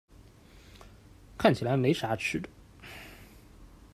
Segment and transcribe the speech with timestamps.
[1.37, 2.49] 看起来没啥吃的